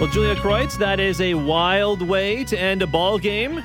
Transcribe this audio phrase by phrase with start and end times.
[0.00, 3.62] Well, Julia Kreutz, that is a wild way to end a ball game.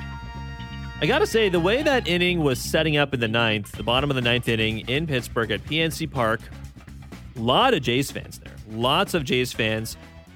[1.00, 3.84] I got to say, the way that inning was setting up in the ninth, the
[3.84, 6.42] bottom of the ninth inning in Pittsburgh at PNC Park,
[7.38, 8.54] a lot of Jays fans there.
[8.70, 9.96] Lots of Jays fans,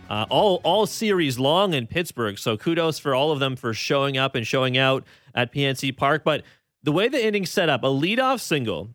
[0.10, 2.39] uh, all all series long in Pittsburgh.
[2.39, 5.04] So kudos for all of them for showing up and showing out
[5.36, 6.24] at PNC Park.
[6.24, 6.43] But
[6.82, 8.92] the way the inning set up, a leadoff single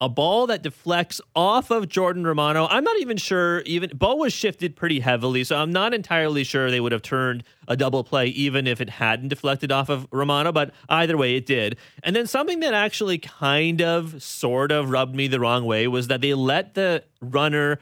[0.00, 2.66] a ball that deflects off of Jordan Romano.
[2.70, 6.70] I'm not even sure even Bo was shifted pretty heavily, so I'm not entirely sure
[6.70, 10.52] they would have turned a double play even if it hadn't deflected off of Romano,
[10.52, 11.78] but either way it did.
[12.02, 16.08] And then something that actually kind of sort of rubbed me the wrong way was
[16.08, 17.78] that they let the runner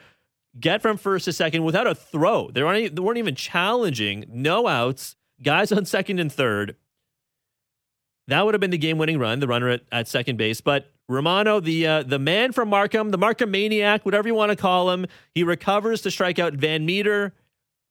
[0.57, 2.49] get from first to second without a throw.
[2.49, 6.77] They weren't, they weren't even challenging, no outs, guys on second and third.
[8.27, 10.61] That would have been the game winning run, the runner at, at second base.
[10.61, 14.55] But Romano, the uh, the man from Markham, the Markham maniac, whatever you want to
[14.55, 17.33] call him, he recovers to strike out Van Meter,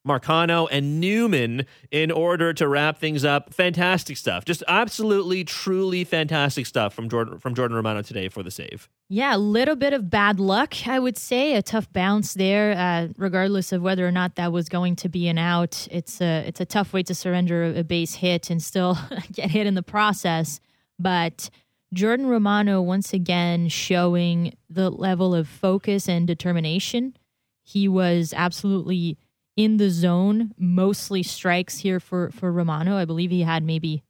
[0.07, 3.55] Marcano, and Newman in order to wrap things up.
[3.55, 8.51] Fantastic stuff, just absolutely, truly fantastic stuff from Jordan from Jordan Romano today for the
[8.51, 8.89] save.
[9.09, 11.55] Yeah, a little bit of bad luck, I would say.
[11.55, 15.29] A tough bounce there, uh, regardless of whether or not that was going to be
[15.29, 15.89] an out.
[15.91, 18.99] It's a it's a tough way to surrender a base hit and still
[19.33, 20.61] get hit in the process,
[20.99, 21.49] but
[21.95, 27.17] Jordan Romano once again showing the level of focus and determination.
[27.63, 29.17] He was absolutely
[29.57, 32.97] in the zone, mostly strikes here for for Romano.
[32.97, 34.03] I believe he had maybe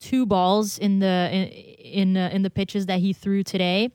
[0.00, 3.90] two balls in the in in, uh, in the pitches that he threw today,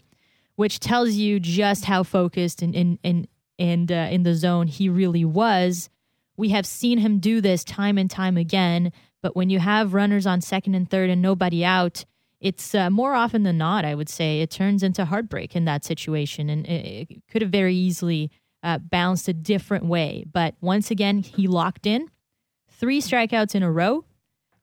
[0.56, 4.90] which tells you just how focused and and and and uh, in the zone he
[4.90, 5.90] really was.
[6.38, 10.26] We have seen him do this time and time again, but when you have runners
[10.26, 12.06] on second and third and nobody out,
[12.40, 15.86] it's uh, more often than not, I would say, it turns into heartbreak in that
[15.86, 16.50] situation.
[16.50, 18.32] And it, it could have very easily
[18.64, 20.26] uh, bounced a different way.
[20.32, 22.10] But once again, he locked in
[22.70, 24.06] three strikeouts in a row,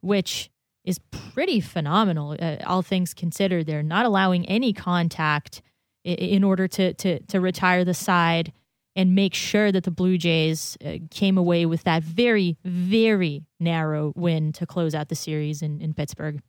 [0.00, 0.50] which
[0.84, 3.66] is pretty phenomenal, uh, all things considered.
[3.66, 5.60] They're not allowing any contact
[6.04, 8.53] in, in order to, to, to retire the side
[8.97, 14.12] and make sure that the Blue Jays uh, came away with that very, very narrow
[14.16, 16.41] win to close out the series in, in Pittsburgh.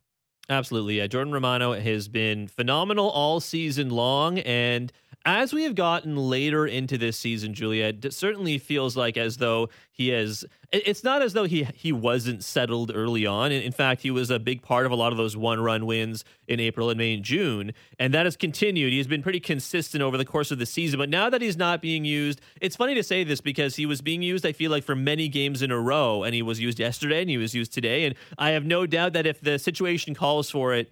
[0.48, 0.98] Absolutely.
[0.98, 1.06] Yeah.
[1.06, 4.40] Jordan Romano has been phenomenal all season long.
[4.40, 4.92] And
[5.26, 9.68] as we have gotten later into this season, Julia, it certainly feels like as though
[9.92, 10.44] he has.
[10.72, 13.52] It's not as though he he wasn't settled early on.
[13.52, 16.24] In fact, he was a big part of a lot of those one run wins
[16.48, 18.92] in April and May and June, and that has continued.
[18.92, 20.98] He's been pretty consistent over the course of the season.
[20.98, 24.00] But now that he's not being used, it's funny to say this because he was
[24.00, 24.46] being used.
[24.46, 27.28] I feel like for many games in a row, and he was used yesterday and
[27.28, 28.04] he was used today.
[28.06, 30.90] And I have no doubt that if the situation calls for it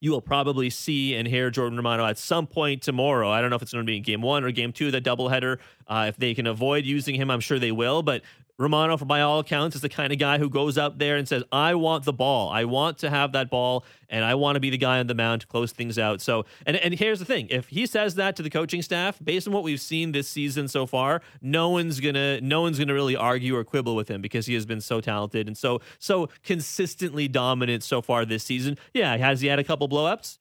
[0.00, 3.30] you will probably see and hear Jordan Romano at some point tomorrow.
[3.30, 5.00] I don't know if it's going to be in game one or game two, the
[5.00, 5.58] doubleheader.
[5.86, 8.02] Uh, if they can avoid using him, I'm sure they will.
[8.02, 8.22] But
[8.60, 11.42] Romano, by all accounts, is the kind of guy who goes out there and says,
[11.50, 12.50] I want the ball.
[12.50, 15.14] I want to have that ball, and I want to be the guy on the
[15.14, 16.20] mound to close things out.
[16.20, 19.48] So, and, and here's the thing if he says that to the coaching staff, based
[19.48, 23.16] on what we've seen this season so far, no one's gonna no one's gonna really
[23.16, 27.28] argue or quibble with him because he has been so talented and so so consistently
[27.28, 28.76] dominant so far this season.
[28.92, 30.39] Yeah, has he had a couple blowups?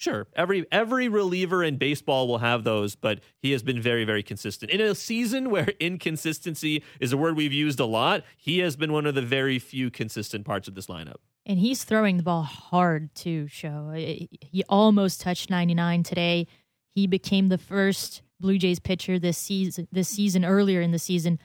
[0.00, 4.22] Sure, every every reliever in baseball will have those, but he has been very very
[4.22, 4.70] consistent.
[4.70, 8.94] In a season where inconsistency is a word we've used a lot, he has been
[8.94, 11.16] one of the very few consistent parts of this lineup.
[11.44, 13.90] And he's throwing the ball hard too, show.
[13.92, 16.46] He almost touched 99 today.
[16.94, 21.38] He became the first Blue Jays pitcher this season this season earlier in the season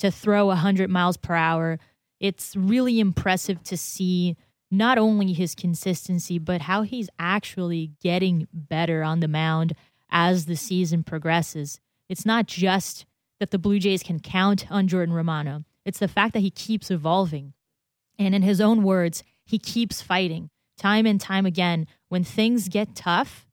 [0.00, 1.78] to throw 100 miles per hour.
[2.20, 4.36] It's really impressive to see
[4.72, 9.74] not only his consistency, but how he's actually getting better on the mound
[10.10, 11.78] as the season progresses.
[12.08, 13.04] It's not just
[13.38, 16.90] that the Blue Jays can count on Jordan Romano, it's the fact that he keeps
[16.90, 17.52] evolving.
[18.18, 21.86] And in his own words, he keeps fighting time and time again.
[22.08, 23.46] When things get tough,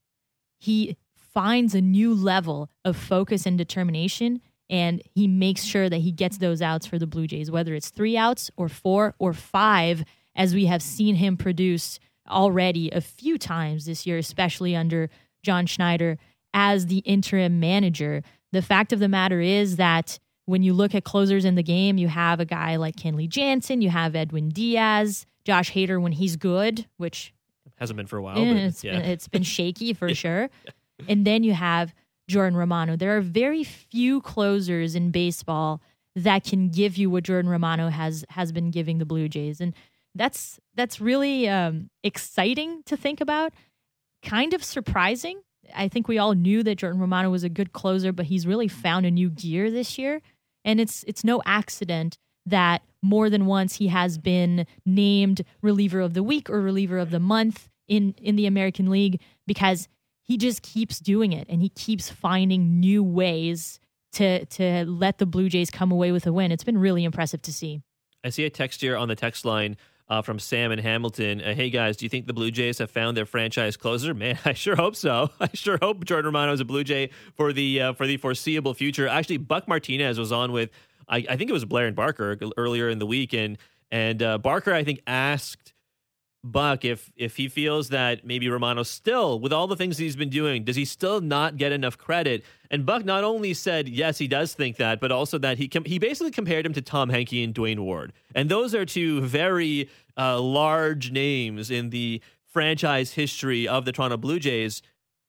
[0.58, 6.12] he finds a new level of focus and determination and he makes sure that he
[6.12, 10.06] gets those outs for the Blue Jays, whether it's three outs or four or five
[10.40, 12.00] as we have seen him produce
[12.30, 15.10] already a few times this year, especially under
[15.44, 16.18] John Schneider
[16.54, 18.24] as the interim manager.
[18.54, 21.98] The fact of the matter is that when you look at closers in the game,
[21.98, 26.38] you have a guy like Kenley Jansen, you have Edwin Diaz, Josh Hader when he's
[26.38, 27.34] good, which
[27.76, 28.38] hasn't been for a while.
[28.38, 28.94] Eh, but, it's, yeah.
[28.94, 30.50] been, it's been shaky for sure.
[31.08, 31.94] And then you have
[32.30, 32.96] Jordan Romano.
[32.96, 35.82] There are very few closers in baseball
[36.16, 39.62] that can give you what Jordan Romano has has been giving the Blue Jays.
[39.62, 39.74] And
[40.16, 43.54] that's that's really um, exciting to think about.
[44.24, 45.42] Kind of surprising.
[45.76, 48.68] I think we all knew that Jordan Romano was a good closer, but he's really
[48.68, 50.22] found a new gear this year,
[50.66, 56.14] and it's it's no accident that more than once he has been named reliever of
[56.14, 59.88] the week or reliever of the month in in the American League because
[60.24, 63.80] he just keeps doing it and he keeps finding new ways
[64.14, 66.52] to to let the Blue Jays come away with a win.
[66.52, 67.82] It's been really impressive to see.
[68.24, 69.78] I see a text here on the text line
[70.10, 71.42] uh, from Sam and Hamilton.
[71.42, 74.14] Uh, hey guys, do you think the Blue Jays have found their franchise closer?
[74.14, 75.30] Man, I sure hope so.
[75.40, 78.74] I sure hope Jordan Romano is a Blue Jay for the uh, for the foreseeable
[78.74, 79.08] future.
[79.08, 80.70] Actually, Buck Martinez was on with
[81.08, 83.58] I, I think it was Blair and Barker earlier in the week, and
[83.92, 85.74] and uh, Barker I think asked
[86.44, 90.30] Buck if if he feels that maybe Romano still, with all the things he's been
[90.30, 92.46] doing, does he still not get enough credit?
[92.72, 95.84] And Buck not only said yes, he does think that, but also that he com-
[95.86, 99.90] he basically compared him to Tom Henke and Duane Ward, and those are two very
[100.18, 104.82] uh, large names in the franchise history of the Toronto Blue Jays.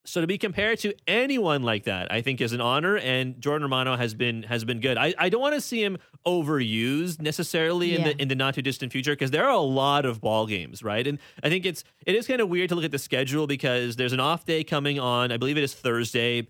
[0.07, 2.97] So to be compared to anyone like that, I think is an honor.
[2.97, 4.97] And Jordan Romano has been has been good.
[4.97, 8.09] I, I don't want to see him overused necessarily in yeah.
[8.09, 10.83] the in the not too distant future because there are a lot of ball games,
[10.83, 11.07] right?
[11.07, 13.97] And I think it's it is kind of weird to look at the schedule because
[13.97, 15.33] there's an off day coming on.
[15.33, 16.49] I believe it is Thursday.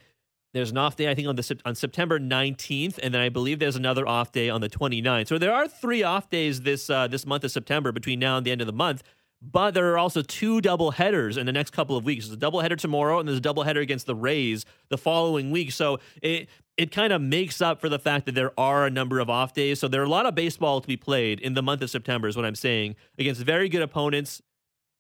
[0.52, 3.60] There's an off day, I think, on the on September 19th, and then I believe
[3.60, 5.28] there's another off day on the 29th.
[5.28, 8.44] So there are three off days this uh, this month of September between now and
[8.44, 9.02] the end of the month.
[9.42, 12.26] But there are also two double headers in the next couple of weeks.
[12.26, 15.50] There's a double header tomorrow, and there's a double header against the Rays the following
[15.50, 15.72] week.
[15.72, 19.18] So it it kind of makes up for the fact that there are a number
[19.18, 19.80] of off days.
[19.80, 22.28] So there are a lot of baseball to be played in the month of September,
[22.28, 24.40] is what I'm saying, against very good opponents,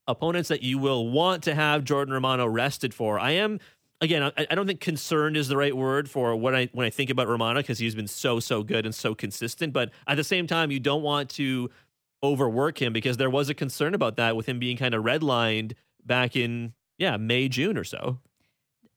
[0.06, 3.18] opponents that you will want to have Jordan Romano rested for.
[3.18, 3.60] I am
[4.00, 6.90] again, I, I don't think concerned is the right word for what I when I
[6.90, 9.72] think about Romano because he's been so so good and so consistent.
[9.72, 11.70] But at the same time, you don't want to
[12.22, 15.72] overwork him because there was a concern about that with him being kind of redlined
[16.04, 18.18] back in yeah May June or so.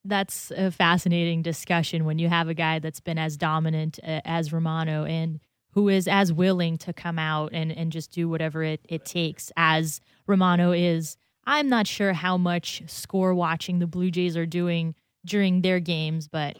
[0.06, 4.52] That's a fascinating discussion when you have a guy that's been as dominant uh, as
[4.52, 5.40] Romano and
[5.72, 9.52] who is as willing to come out and, and just do whatever it, it takes
[9.56, 11.18] as Romano is.
[11.46, 14.94] I'm not sure how much score watching the Blue Jays are doing
[15.26, 16.58] during their games, but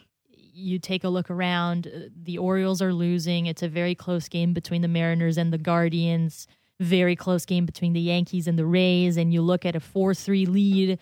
[0.54, 3.46] you take a look around, uh, the Orioles are losing.
[3.46, 6.46] It's a very close game between the Mariners and the Guardians,
[6.80, 9.16] very close game between the Yankees and the Rays.
[9.16, 10.98] And you look at a 4 3 lead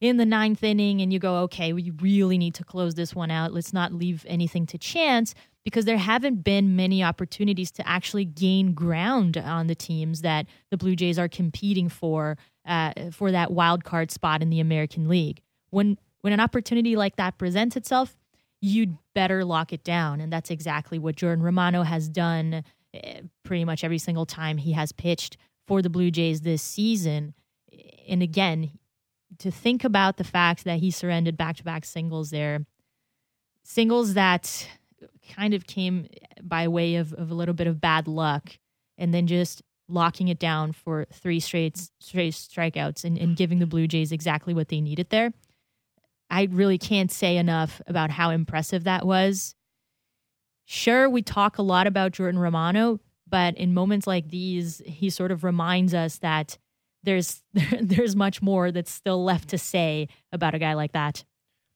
[0.00, 3.30] in the ninth inning and you go, okay, we really need to close this one
[3.30, 3.52] out.
[3.52, 5.34] Let's not leave anything to chance
[5.64, 10.76] because there haven't been many opportunities to actually gain ground on the teams that the
[10.76, 15.40] Blue Jays are competing for uh, for that wild card spot in the American League.
[15.70, 18.16] When when an opportunity like that presents itself,
[18.62, 20.20] you'd better lock it down.
[20.20, 22.62] And that's exactly what Jordan Romano has done
[22.94, 25.36] eh, pretty much every single time he has pitched
[25.66, 27.34] for the Blue Jays this season.
[28.08, 28.70] And again,
[29.38, 32.64] to think about the fact that he surrendered back to back singles there,
[33.64, 34.68] singles that
[35.34, 36.06] kind of came
[36.40, 38.58] by way of, of a little bit of bad luck,
[38.96, 43.66] and then just locking it down for three straight straight strikeouts and, and giving the
[43.66, 45.32] Blue Jays exactly what they needed there.
[46.32, 49.54] I really can't say enough about how impressive that was.
[50.64, 55.30] Sure, we talk a lot about Jordan Romano, but in moments like these, he sort
[55.30, 56.56] of reminds us that
[57.02, 57.42] there's
[57.80, 61.22] there's much more that's still left to say about a guy like that.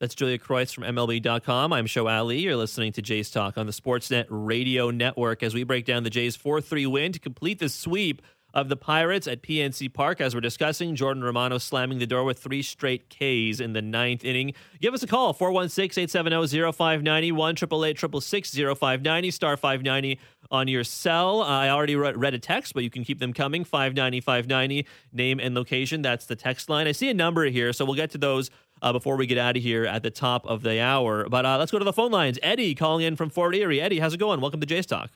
[0.00, 1.72] That's Julia Kreutz from MLB.com.
[1.72, 2.38] I'm Show Ali.
[2.38, 6.10] You're listening to Jays Talk on the Sportsnet Radio Network as we break down the
[6.10, 8.22] Jays 4 3 win to complete the sweep
[8.56, 10.18] of the Pirates at PNC Park.
[10.18, 14.24] As we're discussing, Jordan Romano slamming the door with three straight Ks in the ninth
[14.24, 14.54] inning.
[14.80, 20.18] Give us a call, 416 870 0590, 1 0590, star 590
[20.50, 21.42] on your cell.
[21.42, 23.62] Uh, I already read a text, but you can keep them coming.
[23.62, 26.00] 590 590, name and location.
[26.00, 26.88] That's the text line.
[26.88, 28.48] I see a number here, so we'll get to those
[28.80, 31.28] uh, before we get out of here at the top of the hour.
[31.28, 32.38] But uh, let's go to the phone lines.
[32.42, 33.82] Eddie calling in from Fort Erie.
[33.82, 34.40] Eddie, how's it going?
[34.40, 35.10] Welcome to Jays Talk.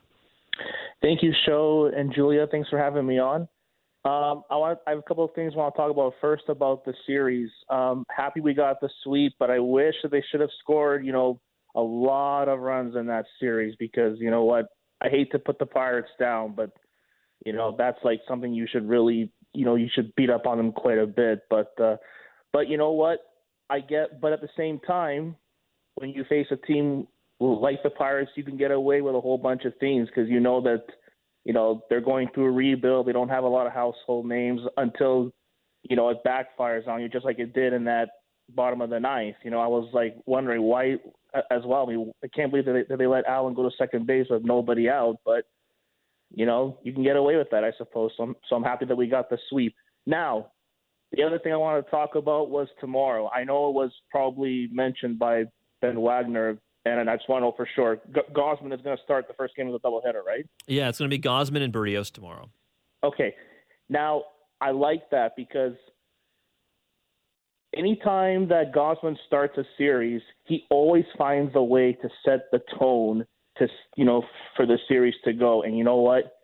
[1.02, 2.46] Thank you, Show and Julia.
[2.50, 3.48] Thanks for having me on.
[4.02, 6.14] Um, I want I have a couple of things I want to talk about.
[6.20, 7.50] First, about the series.
[7.68, 11.12] Um, happy we got the sweep, but I wish that they should have scored, you
[11.12, 11.40] know,
[11.74, 14.66] a lot of runs in that series because you know what?
[15.02, 16.70] I hate to put the Pirates down, but
[17.44, 20.56] you know that's like something you should really, you know, you should beat up on
[20.56, 21.40] them quite a bit.
[21.50, 21.96] But uh,
[22.52, 23.20] but you know what?
[23.68, 25.36] I get, but at the same time,
[25.96, 27.06] when you face a team
[27.40, 30.40] like the Pirates, you can get away with a whole bunch of things because you
[30.40, 30.84] know that
[31.44, 33.06] you know they're going through a rebuild.
[33.06, 35.32] They don't have a lot of household names until
[35.82, 38.10] you know it backfires on you, just like it did in that
[38.50, 39.36] bottom of the ninth.
[39.42, 40.96] You know, I was like wondering why
[41.50, 41.86] as well.
[41.88, 44.26] I mean, I can't believe that they, that they let Allen go to second base
[44.28, 45.44] with nobody out, but
[46.32, 48.12] you know you can get away with that, I suppose.
[48.18, 49.74] So I'm, so I'm happy that we got the sweep.
[50.06, 50.50] Now,
[51.12, 53.30] the other thing I want to talk about was tomorrow.
[53.34, 55.44] I know it was probably mentioned by
[55.80, 56.58] Ben Wagner
[56.98, 58.00] And I just want to know for sure.
[58.14, 60.46] G- Gausman is going to start the first game of the doubleheader, right?
[60.66, 62.50] Yeah, it's going to be Gausman and Berrios tomorrow.
[63.04, 63.34] Okay.
[63.88, 64.24] Now,
[64.60, 65.74] I like that because
[67.76, 73.24] anytime that Gausman starts a series, he always finds a way to set the tone
[73.58, 74.22] to you know
[74.56, 75.62] for the series to go.
[75.62, 76.36] And you know what?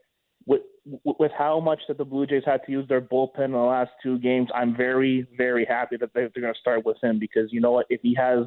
[0.46, 0.62] With
[1.04, 3.90] with how much that the Blue Jays had to use their bullpen in the last
[4.02, 7.60] two games, I'm very very happy that they're going to start with him because you
[7.60, 7.86] know what?
[7.90, 8.46] If he has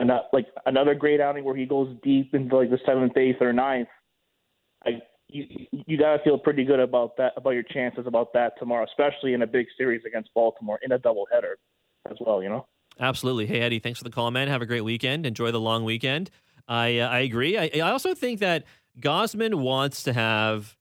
[0.00, 3.52] another like another great outing where he goes deep into like the seventh, eighth, or
[3.52, 3.88] ninth,
[4.84, 8.84] I you you gotta feel pretty good about that about your chances about that tomorrow,
[8.84, 11.54] especially in a big series against Baltimore in a doubleheader
[12.10, 12.42] as well.
[12.42, 12.66] You know.
[12.98, 13.46] Absolutely.
[13.46, 14.48] Hey Eddie, thanks for the call, man.
[14.48, 15.26] Have a great weekend.
[15.26, 16.30] Enjoy the long weekend.
[16.66, 17.58] I uh, I agree.
[17.58, 18.64] I, I also think that
[19.00, 20.76] Gausman wants to have.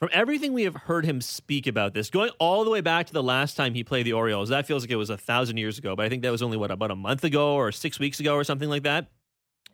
[0.00, 3.12] From everything we have heard him speak about this, going all the way back to
[3.12, 5.76] the last time he played the Orioles, that feels like it was a thousand years
[5.76, 5.96] ago.
[5.96, 8.34] But I think that was only what about a month ago or six weeks ago
[8.34, 9.08] or something like that.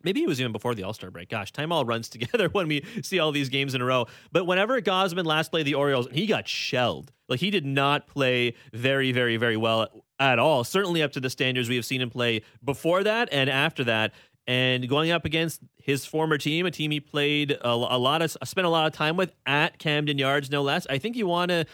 [0.03, 1.29] Maybe it was even before the All Star break.
[1.29, 4.07] Gosh, time all runs together when we see all these games in a row.
[4.31, 7.11] But whenever Gausman last played the Orioles, he got shelled.
[7.29, 9.87] Like he did not play very, very, very well
[10.19, 10.63] at all.
[10.63, 14.11] Certainly up to the standards we have seen him play before that and after that.
[14.47, 18.35] And going up against his former team, a team he played a, a lot of,
[18.43, 20.85] spent a lot of time with at Camden Yards, no less.
[20.87, 21.65] I think you want to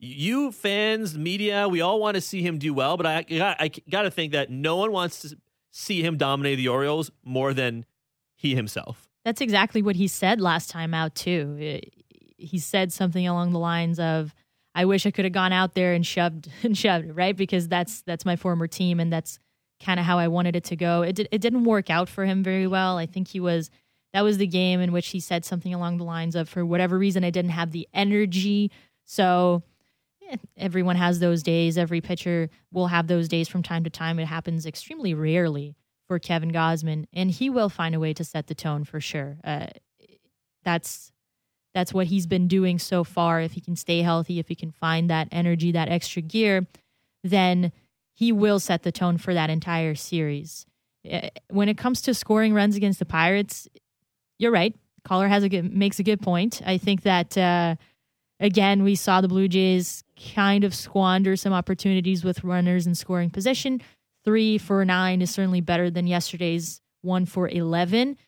[0.00, 3.70] you fans, media, we all want to see him do well, but I, I, I
[3.90, 5.36] got to think that no one wants to
[5.70, 7.84] see him dominate the Orioles more than
[8.34, 9.08] he himself.
[9.24, 11.80] That's exactly what he said last time out too.
[12.38, 14.34] He said something along the lines of,
[14.74, 18.00] "I wish I could have gone out there and shoved and shoved right because that's
[18.02, 19.38] that's my former team and that's
[19.80, 22.24] kind of how I wanted it to go." It did, it didn't work out for
[22.24, 22.98] him very well.
[22.98, 23.70] I think he was
[24.12, 26.98] that was the game in which he said something along the lines of, "For whatever
[26.98, 28.70] reason, I didn't have the energy."
[29.04, 29.62] So
[30.56, 31.78] everyone has those days.
[31.78, 34.18] Every pitcher will have those days from time to time.
[34.18, 35.74] It happens extremely rarely
[36.06, 39.38] for Kevin Gausman, and he will find a way to set the tone for sure.
[39.44, 39.66] Uh,
[40.64, 41.12] that's
[41.72, 43.40] that's what he's been doing so far.
[43.40, 46.66] If he can stay healthy, if he can find that energy, that extra gear,
[47.22, 47.70] then
[48.20, 50.66] he will set the tone for that entire series.
[51.10, 53.66] Uh, when it comes to scoring runs against the Pirates,
[54.38, 54.76] you're right.
[55.04, 56.60] Caller has a good, makes a good point.
[56.66, 57.76] I think that uh,
[58.38, 63.30] again we saw the Blue Jays kind of squander some opportunities with runners in scoring
[63.30, 63.80] position.
[64.22, 68.18] Three for nine is certainly better than yesterday's one for 11.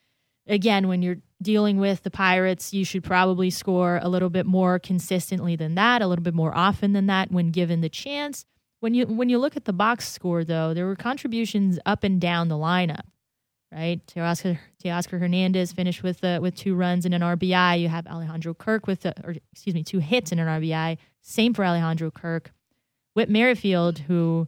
[0.47, 4.79] Again, when you're dealing with the Pirates, you should probably score a little bit more
[4.79, 8.47] consistently than that, a little bit more often than that when given the chance.
[8.83, 12.19] When you when you look at the box score though, there were contributions up and
[12.19, 13.05] down the lineup
[13.73, 14.05] right?
[14.07, 17.79] Teoscar, Teoscar Hernandez finished with uh, with two runs and an RBI.
[17.81, 20.97] You have Alejandro Kirk with, uh, or excuse me, two hits and an RBI.
[21.21, 22.51] Same for Alejandro Kirk.
[23.13, 24.47] Whit Merrifield, who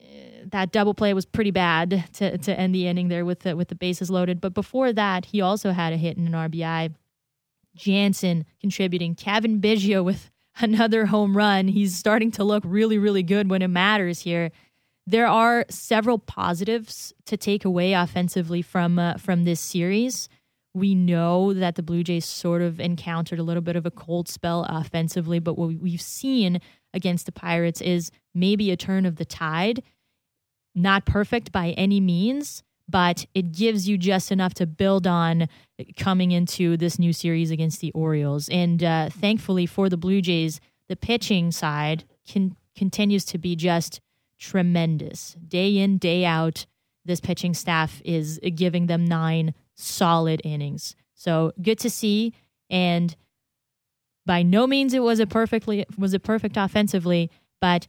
[0.00, 0.04] uh,
[0.46, 3.68] that double play was pretty bad to, to end the inning there with the, with
[3.68, 4.40] the bases loaded.
[4.40, 6.94] But before that, he also had a hit and an RBI.
[7.76, 9.14] Jansen contributing.
[9.14, 11.68] Cavan Biggio with another home run.
[11.68, 14.50] He's starting to look really, really good when it matters here
[15.08, 20.28] there are several positives to take away offensively from uh, from this series.
[20.74, 24.28] We know that the Blue Jays sort of encountered a little bit of a cold
[24.28, 26.60] spell offensively, but what we've seen
[26.92, 29.82] against the Pirates is maybe a turn of the tide.
[30.74, 35.48] Not perfect by any means, but it gives you just enough to build on
[35.96, 38.48] coming into this new series against the Orioles.
[38.48, 44.00] And uh, thankfully for the Blue Jays, the pitching side can, continues to be just
[44.38, 45.36] tremendous.
[45.46, 46.64] Day in, day out,
[47.04, 50.96] this pitching staff is giving them nine solid innings.
[51.14, 52.32] So good to see.
[52.70, 53.14] And
[54.26, 57.30] by no means it was a perfectly was it perfect offensively,
[57.60, 57.86] but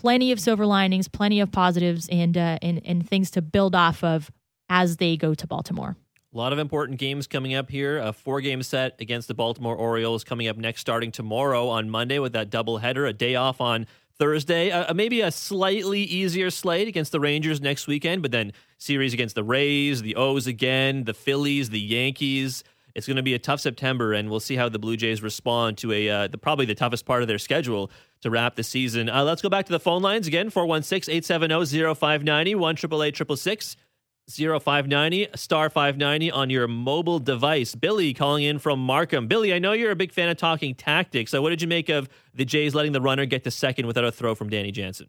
[0.00, 4.02] plenty of silver linings, plenty of positives, and uh, and and things to build off
[4.02, 4.30] of
[4.68, 5.96] as they go to Baltimore.
[6.32, 7.98] A lot of important games coming up here.
[7.98, 12.20] A four game set against the Baltimore Orioles coming up next, starting tomorrow on Monday
[12.20, 14.70] with that doubleheader, a day off on Thursday.
[14.70, 19.34] Uh, maybe a slightly easier slate against the Rangers next weekend, but then series against
[19.34, 22.62] the Rays, the O's again, the Phillies, the Yankees.
[22.94, 25.78] It's going to be a tough September, and we'll see how the Blue Jays respond
[25.78, 27.90] to a uh, the, probably the toughest part of their schedule
[28.22, 29.08] to wrap the season.
[29.08, 32.76] Uh, let's go back to the phone lines again 416 870 0590 1
[34.30, 37.74] 0590 star 590 on your mobile device.
[37.74, 39.26] Billy calling in from Markham.
[39.26, 41.30] Billy, I know you're a big fan of talking tactics.
[41.30, 44.04] So, what did you make of the Jays letting the runner get to second without
[44.04, 45.08] a throw from Danny Jansen?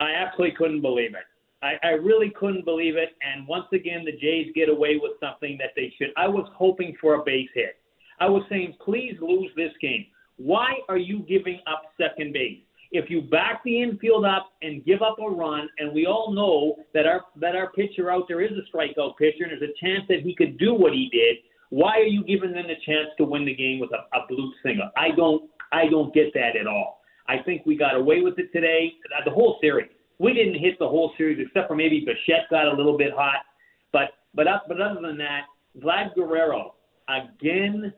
[0.00, 1.24] I absolutely couldn't believe it.
[1.64, 3.10] I, I really couldn't believe it.
[3.22, 6.10] And once again, the Jays get away with something that they should.
[6.16, 7.76] I was hoping for a base hit.
[8.20, 10.06] I was saying, please lose this game.
[10.36, 12.60] Why are you giving up second base?
[12.94, 16.76] if you back the infield up and give up a run, and we all know
[16.94, 20.04] that our that our pitcher out there is a strikeout pitcher, and there's a chance
[20.08, 21.38] that he could do what he did.
[21.70, 24.52] Why are you giving them the chance to win the game with a, a blue
[24.62, 24.90] single?
[24.96, 27.00] I don't I don't get that at all.
[27.26, 28.92] I think we got away with it today.
[29.24, 29.90] The whole series.
[30.18, 33.44] We didn't hit the whole series except for maybe Bichette got a little bit hot,
[33.92, 35.42] but but but other than that,
[35.80, 36.74] Vlad Guerrero
[37.08, 37.92] again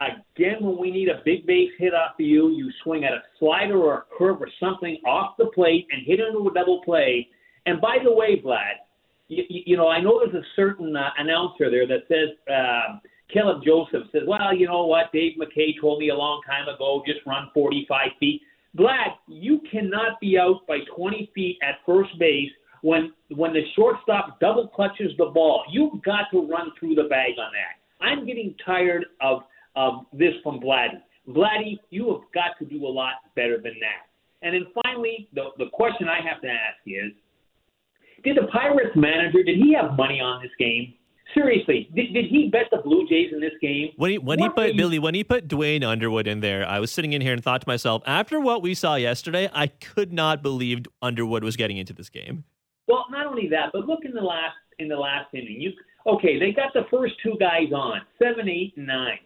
[0.00, 3.20] Again, when we need a big base hit off of you, you swing at a
[3.38, 7.28] slider or a curve or something off the plate and hit into a double play.
[7.66, 8.80] And by the way, Vlad,
[9.28, 12.98] you, you know, I know there's a certain uh, announcer there that says, uh,
[13.30, 15.12] Caleb Joseph says, well, you know what?
[15.12, 18.40] Dave McKay told me a long time ago, just run 45 feet.
[18.76, 22.50] Vlad, you cannot be out by 20 feet at first base
[22.82, 25.64] when when the shortstop double clutches the ball.
[25.70, 28.04] You've got to run through the bag on that.
[28.04, 29.42] I'm getting tired of
[29.76, 31.00] of this from Vladdy.
[31.28, 34.08] Vladdy, you have got to do a lot better than that.
[34.42, 37.12] And then finally, the, the question I have to ask is,
[38.24, 40.94] did the Pirates manager, did he have money on this game?
[41.34, 43.90] Seriously, did, did he bet the Blue Jays in this game?
[43.96, 46.80] When he when what he put Billy when he put Duane Underwood in there, I
[46.80, 50.12] was sitting in here and thought to myself, after what we saw yesterday, I could
[50.12, 52.44] not believe Underwood was getting into this game.
[52.88, 55.60] Well, not only that, but look in the last in the last inning.
[55.60, 55.72] You
[56.06, 56.38] okay?
[56.38, 59.18] They got the first two guys on seven, eight, and nine.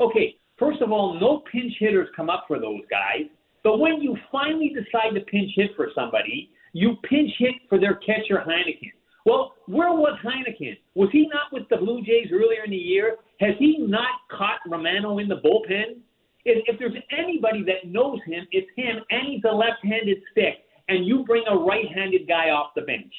[0.00, 3.28] Okay, first of all, no pinch hitters come up for those guys.
[3.62, 7.94] But when you finally decide to pinch hit for somebody, you pinch hit for their
[7.96, 8.90] catcher, Heineken.
[9.24, 10.78] Well, where was Heineken?
[10.94, 13.16] Was he not with the Blue Jays earlier in the year?
[13.40, 16.00] Has he not caught Romano in the bullpen?
[16.44, 21.06] If, if there's anybody that knows him, it's him, and he's a left-handed stick, and
[21.06, 23.12] you bring a right-handed guy off the bench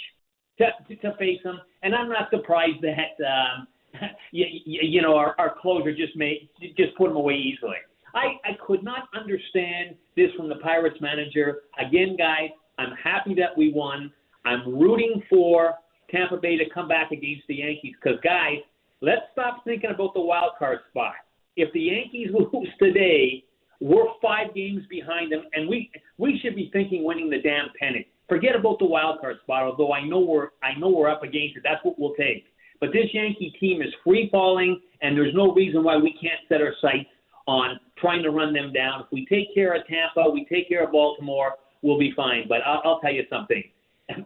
[0.58, 1.60] to, to, to face him.
[1.84, 3.68] And I'm not surprised that um,
[4.32, 7.78] you, you know, our, our closer just made just put him away easily.
[8.14, 11.62] I, I could not understand this from the Pirates manager.
[11.80, 14.12] Again, guys, I'm happy that we won.
[14.46, 15.76] I'm rooting for
[16.14, 18.58] Tampa Bay to come back against the Yankees because, guys,
[19.02, 21.14] let's stop thinking about the wild card spot.
[21.56, 23.44] If the Yankees lose today,
[23.80, 28.06] we're five games behind them, and we we should be thinking winning the damn pennant.
[28.30, 29.64] Forget about the wild card spot.
[29.64, 31.64] Although I know we're I know we're up against it.
[31.64, 32.46] That's what we'll take.
[32.80, 36.62] But this Yankee team is free falling, and there's no reason why we can't set
[36.62, 37.10] our sights
[37.48, 39.02] on trying to run them down.
[39.02, 42.46] If we take care of Tampa, we take care of Baltimore, we'll be fine.
[42.48, 43.64] But I'll, I'll tell you something.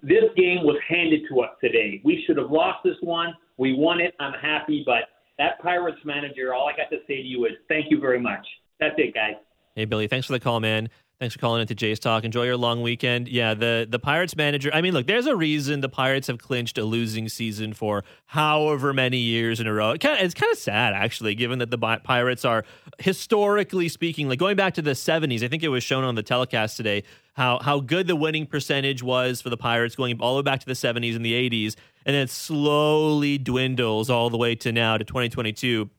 [0.02, 2.02] This game was handed to us today.
[2.04, 3.34] We should have lost this one.
[3.58, 4.16] We won it.
[4.20, 5.04] I'm happy, but
[5.38, 8.46] that Pirates manager, all I got to say to you is thank you very much.
[8.80, 9.36] That's it, guys.
[9.76, 10.90] Hey, Billy, thanks for the call, man.
[11.20, 12.24] Thanks for calling into Jays Talk.
[12.26, 13.28] Enjoy your long weekend.
[13.28, 14.70] Yeah, the the Pirates manager.
[14.72, 18.94] I mean, look, there's a reason the Pirates have clinched a losing season for however
[18.94, 19.92] many years in a row.
[19.92, 22.66] It kind of, it's kind of sad, actually, given that the Pirates are
[23.00, 25.42] historically speaking, like going back to the 70s.
[25.42, 27.04] I think it was shown on the telecast today
[27.34, 30.60] how how good the winning percentage was for the Pirates going all the way back
[30.60, 31.76] to the 70s and the 80s,
[32.06, 35.90] and then it slowly dwindles all the way to now to 2022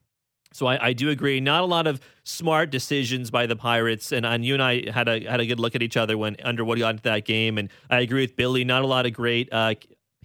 [0.53, 1.41] so I, I, do agree.
[1.41, 5.09] Not a lot of smart decisions by the Pirates, and, and you and I had
[5.09, 7.59] a had a good look at each other when Underwood got into that game.
[7.59, 8.65] And I agree with Billy.
[8.65, 9.75] Not a lot of great uh,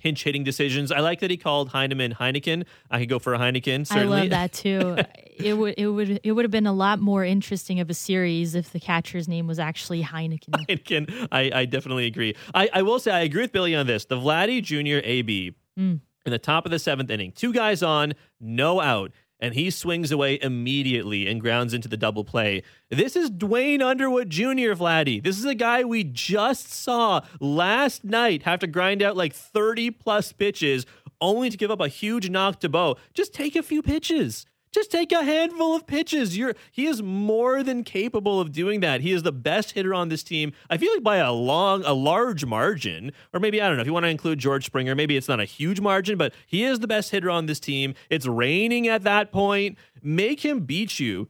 [0.04, 0.92] pinch hitting decisions.
[0.92, 2.66] I like that he called Heineman Heineken.
[2.92, 3.88] I could go for a Heineken.
[3.88, 4.18] Certainly.
[4.18, 4.98] I love that too.
[5.38, 8.54] it would it would it would have been a lot more interesting of a series
[8.54, 10.50] if the catcher's name was actually Heineken.
[10.68, 11.28] Heineken.
[11.32, 12.36] I, I definitely agree.
[12.54, 14.06] I, I will say I agree with Billy on this.
[14.06, 15.06] The Vladdy Jr.
[15.06, 15.56] AB.
[15.80, 16.02] Mm.
[16.26, 19.12] In the top of the seventh inning, two guys on, no out
[19.44, 22.64] and he swings away immediately and grounds into the double play.
[22.90, 25.22] This is Duane Underwood Jr., Vladdy.
[25.22, 29.92] This is a guy we just saw last night have to grind out like 30
[29.92, 30.86] plus pitches
[31.20, 32.96] only to give up a huge knock to Bo.
[33.14, 34.46] Just take a few pitches.
[34.74, 36.36] Just take a handful of pitches.
[36.36, 39.02] You're he is more than capable of doing that.
[39.02, 40.52] He is the best hitter on this team.
[40.68, 43.88] I feel like by a long, a large margin, or maybe I don't know if
[43.88, 44.96] you want to include George Springer.
[44.96, 47.94] Maybe it's not a huge margin, but he is the best hitter on this team.
[48.10, 49.78] It's raining at that point.
[50.02, 51.30] Make him beat you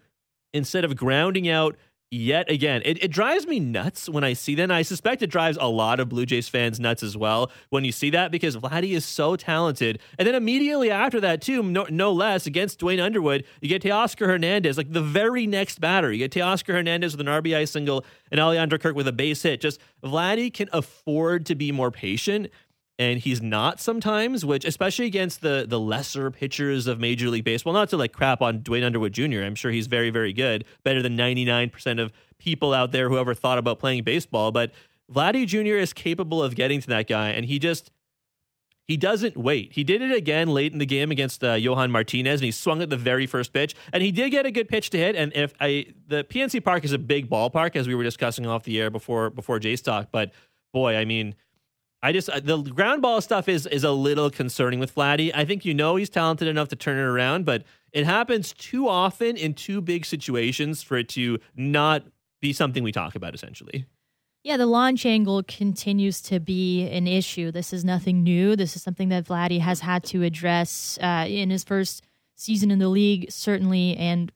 [0.54, 1.76] instead of grounding out
[2.14, 2.82] yet again.
[2.86, 4.64] It, it drives me nuts when I see that.
[4.64, 7.84] And I suspect it drives a lot of Blue Jays fans nuts as well when
[7.84, 10.00] you see that because Vladdy is so talented.
[10.20, 14.28] And then immediately after that, too, no, no less, against Duane Underwood, you get Teoscar
[14.28, 16.12] Hernandez, like the very next batter.
[16.12, 19.60] You get Teoscar Hernandez with an RBI single and Alejandro Kirk with a base hit.
[19.60, 22.50] Just Vladdy can afford to be more patient
[23.00, 27.74] and he's not sometimes, which especially against the the lesser pitchers of Major League Baseball.
[27.74, 29.42] Not to like crap on Duane Underwood Jr.
[29.42, 33.34] I'm sure he's very very good, better than 99% of people out there who ever
[33.34, 34.52] thought about playing baseball.
[34.52, 34.72] But
[35.12, 35.78] Vladdy Jr.
[35.78, 37.92] is capable of getting to that guy, and he just
[38.86, 39.74] He doesn't wait.
[39.74, 42.82] He did it again late in the game against uh, Johan Martinez, and he swung
[42.82, 45.16] at the very first pitch, and he did get a good pitch to hit.
[45.16, 48.64] And if I, the PNC Park is a big ballpark, as we were discussing off
[48.64, 50.32] the air before before Jay's talk, but
[50.74, 51.36] boy, I mean,
[52.04, 55.32] I just uh, the ground ball stuff is is a little concerning with Vladdy.
[55.34, 57.64] I think you know he's talented enough to turn it around, but
[57.94, 62.04] it happens too often in too big situations for it to not
[62.42, 63.34] be something we talk about.
[63.34, 63.86] Essentially,
[64.44, 67.52] yeah, the launch angle continues to be an issue.
[67.52, 68.58] This is nothing new.
[68.58, 72.04] This is something that Vladdy has had to address uh, in his first
[72.36, 74.30] season in the league, certainly, and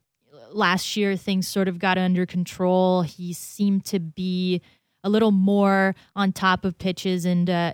[0.50, 3.02] last year things sort of got under control.
[3.02, 4.62] He seemed to be
[5.04, 7.72] a little more on top of pitches and uh,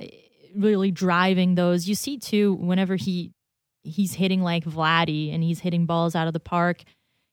[0.55, 1.89] really driving those.
[1.89, 3.33] You see too whenever he
[3.83, 6.83] he's hitting like Vladdy and he's hitting balls out of the park.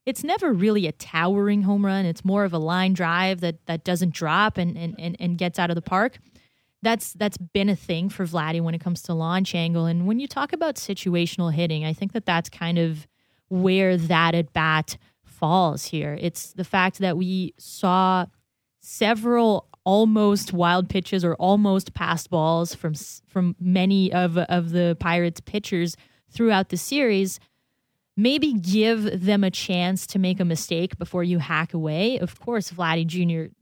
[0.06, 2.06] It's never really a towering home run.
[2.06, 5.60] It's more of a line drive that that doesn't drop and and, and, and gets
[5.60, 6.20] out of the park.
[6.82, 9.86] That's that's been a thing for Vladdy when it comes to launch angle.
[9.86, 13.08] And when you talk about situational hitting, I think that that's kind of
[13.50, 16.18] where that at bat falls here.
[16.20, 18.26] It's the fact that we saw
[18.80, 22.94] several almost wild pitches or almost passed balls from
[23.28, 25.96] from many of of the Pirates pitchers
[26.32, 27.40] throughout the series.
[28.18, 32.20] Maybe give them a chance to make a mistake before you hack away.
[32.20, 33.54] Of course, Vladdy Jr.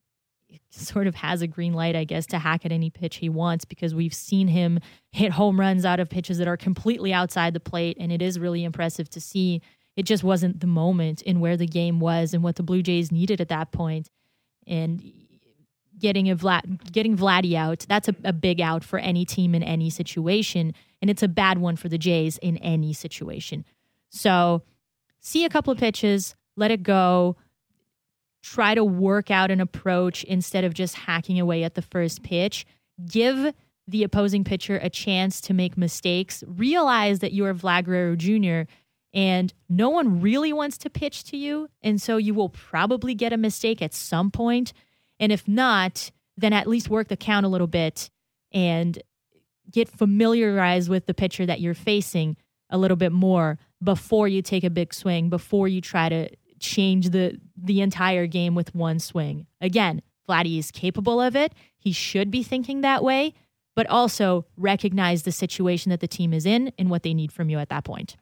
[0.72, 3.64] sort of has a green light, I guess, to hack at any pitch he wants
[3.64, 4.80] because we've seen him
[5.12, 8.40] hit home runs out of pitches that are completely outside the plate, and it is
[8.40, 9.62] really impressive to see.
[9.96, 13.12] It just wasn't the moment in where the game was and what the Blue Jays
[13.12, 14.10] needed at that point.
[14.66, 15.04] And
[16.00, 19.64] getting a Vlad, getting Vladdy out, that's a, a big out for any team in
[19.64, 23.66] any situation, and it's a bad one for the Jays in any situation.
[24.10, 24.64] So,
[25.20, 27.36] see a couple of pitches, let it go,
[28.42, 32.66] try to work out an approach instead of just hacking away at the first pitch.
[33.06, 33.54] Give
[33.88, 36.44] the opposing pitcher a chance to make mistakes.
[36.48, 38.72] Realize that you're Vlad Guerrero Jr.
[39.14, 43.34] and no one really wants to pitch to you, and so you will probably get
[43.34, 44.74] a mistake at some point
[45.20, 48.10] and if not, then at least work the count a little bit
[48.52, 49.02] and
[49.72, 52.38] get familiarized with the pitcher that you're facing
[52.70, 56.30] a little bit more before you take a big swing, before you try to
[56.60, 59.48] change the the entire game with one swing.
[59.62, 61.54] Again, Vladdy is capable of it.
[61.78, 63.34] He should be thinking that way,
[63.76, 67.50] but also recognize the situation that the team is in and what they need from
[67.50, 68.18] you at that point.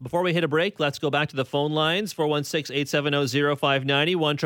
[0.00, 4.14] Before we hit a break, let's go back to the phone lines 416 870 0590
[4.14, 4.36] 1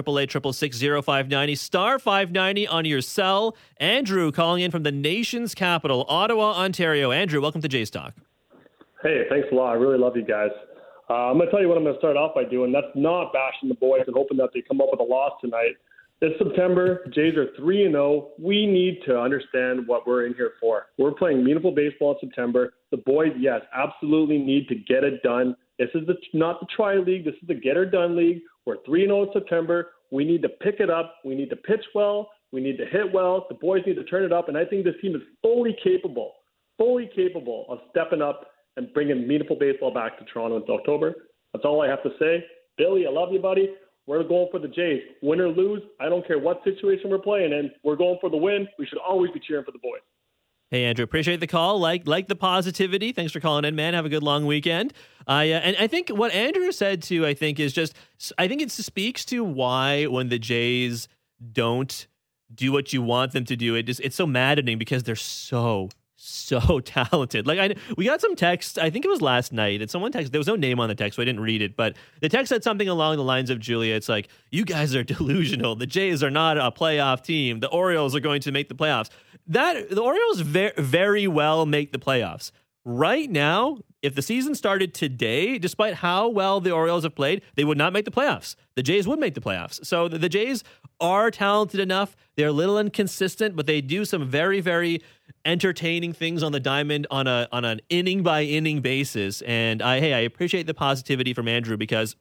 [1.02, 3.54] 590 star 590 on your cell.
[3.76, 7.10] Andrew calling in from the nation's capital, Ottawa, Ontario.
[7.10, 8.14] Andrew, welcome to Jays Talk.
[9.02, 9.72] Hey, thanks a lot.
[9.72, 10.48] I really love you guys.
[11.10, 12.72] Uh, I'm going to tell you what I'm going to start off by doing.
[12.72, 15.76] That's not bashing the boys and hoping that they come up with a loss tonight.
[16.22, 18.28] This September, Jays are 3 and 0.
[18.38, 20.86] We need to understand what we're in here for.
[20.96, 22.74] We're playing meaningful baseball in September.
[22.92, 25.56] The boys, yes, absolutely need to get it done.
[25.80, 27.24] This is the, not the try league.
[27.24, 28.42] This is the get it done league.
[28.66, 29.90] We're 3 0 in September.
[30.12, 31.16] We need to pick it up.
[31.24, 32.30] We need to pitch well.
[32.52, 33.46] We need to hit well.
[33.48, 34.46] The boys need to turn it up.
[34.48, 36.34] And I think this team is fully capable,
[36.78, 41.14] fully capable of stepping up and bringing meaningful baseball back to Toronto in October.
[41.52, 42.44] That's all I have to say.
[42.78, 43.70] Billy, I love you, buddy.
[44.06, 45.02] We're going for the Jays.
[45.22, 47.70] Win or lose, I don't care what situation we're playing in.
[47.84, 48.66] We're going for the win.
[48.78, 50.00] We should always be cheering for the boys.
[50.72, 51.78] Hey Andrew, appreciate the call.
[51.78, 53.12] Like like the positivity.
[53.12, 53.92] Thanks for calling in, man.
[53.92, 54.94] Have a good long weekend.
[55.26, 57.26] I uh, and I think what Andrew said too.
[57.26, 57.94] I think is just.
[58.38, 61.08] I think it speaks to why when the Jays
[61.52, 62.06] don't
[62.54, 65.90] do what you want them to do, it just it's so maddening because they're so
[66.22, 67.46] so talented.
[67.46, 68.78] Like I, we got some text.
[68.78, 70.30] I think it was last night, and someone texted.
[70.30, 71.76] There was no name on the text, so I didn't read it.
[71.76, 73.94] But the text said something along the lines of Julia.
[73.94, 75.74] It's like you guys are delusional.
[75.74, 77.60] The Jays are not a playoff team.
[77.60, 79.10] The Orioles are going to make the playoffs.
[79.48, 82.52] That the Orioles very very well make the playoffs.
[82.84, 87.64] Right now, if the season started today, despite how well the Orioles have played, they
[87.64, 88.56] would not make the playoffs.
[88.74, 89.84] The Jays would make the playoffs.
[89.86, 90.64] So the, the Jays
[91.00, 92.16] are talented enough.
[92.36, 95.02] They're a little inconsistent, but they do some very, very
[95.44, 99.40] entertaining things on the diamond on a on an inning by inning basis.
[99.42, 102.16] And I hey, I appreciate the positivity from Andrew because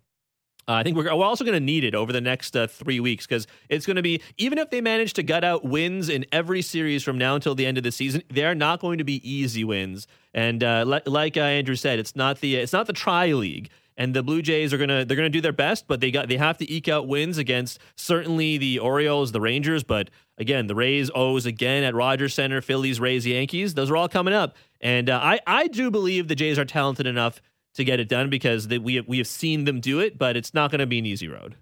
[0.67, 2.99] uh, I think we're, we're also going to need it over the next uh, three
[2.99, 6.25] weeks because it's going to be even if they manage to gut out wins in
[6.31, 9.27] every series from now until the end of the season, they're not going to be
[9.29, 10.07] easy wins.
[10.33, 13.69] And uh, le- like uh, Andrew said, it's not the it's not the tri league.
[13.97, 16.37] And the Blue Jays are gonna they're gonna do their best, but they got they
[16.37, 21.11] have to eke out wins against certainly the Orioles, the Rangers, but again the Rays,
[21.13, 23.73] O's again at Rogers Center, Phillies, Rays, Yankees.
[23.73, 27.05] Those are all coming up, and uh, I I do believe the Jays are talented
[27.05, 27.41] enough
[27.75, 30.53] to get it done because they, we we have seen them do it, but it's
[30.53, 31.55] not going to be an easy road.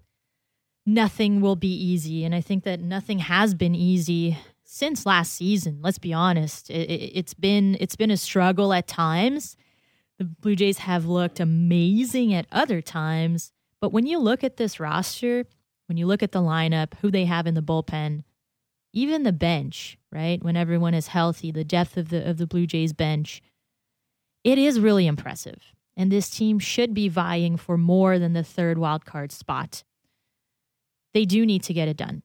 [0.86, 5.80] Nothing will be easy, and I think that nothing has been easy since last season.
[5.82, 9.56] Let's be honest; it, it's been it's been a struggle at times.
[10.18, 14.78] The Blue Jays have looked amazing at other times, but when you look at this
[14.78, 15.46] roster,
[15.86, 18.24] when you look at the lineup, who they have in the bullpen,
[18.92, 20.42] even the bench, right?
[20.42, 23.42] When everyone is healthy, the depth of the of the Blue Jays bench,
[24.44, 25.60] it is really impressive.
[25.96, 29.84] And this team should be vying for more than the third wild card spot.
[31.12, 32.22] They do need to get it done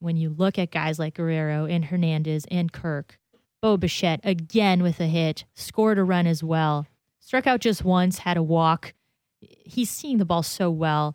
[0.00, 3.18] when you look at guys like Guerrero and Hernandez and Kirk,
[3.62, 6.86] Bo Bichette again with a hit, scored a run as well,
[7.20, 8.94] struck out just once, had a walk.
[9.40, 11.14] He's seeing the ball so well.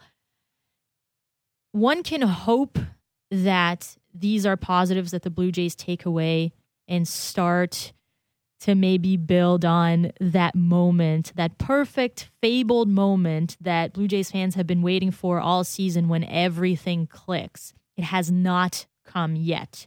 [1.71, 2.77] One can hope
[3.31, 6.53] that these are positives that the Blue Jays take away
[6.87, 7.91] and start
[8.65, 14.65] to maybe build on that moment, that perfect, fabled moment that Blue Jays fans have
[14.65, 17.73] been waiting for all season when everything clicks.
[17.95, 19.85] It has not come yet,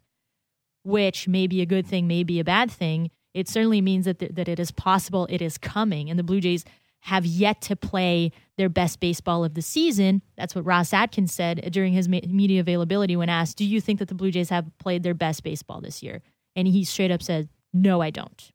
[0.85, 3.11] which may be a good thing, may be a bad thing.
[3.35, 6.09] It certainly means that, th- that it is possible it is coming.
[6.09, 6.65] And the Blue Jays
[7.01, 10.23] have yet to play their best baseball of the season.
[10.37, 14.07] That's what Ross Atkins said during his media availability when asked, Do you think that
[14.07, 16.23] the Blue Jays have played their best baseball this year?
[16.55, 18.53] And he straight up said, No, I don't.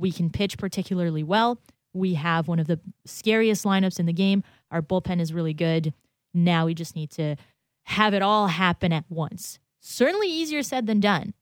[0.00, 1.60] We can pitch particularly well.
[1.92, 4.42] We have one of the scariest lineups in the game.
[4.70, 5.92] Our bullpen is really good.
[6.32, 7.36] Now we just need to
[7.84, 9.58] have it all happen at once.
[9.80, 11.34] Certainly easier said than done,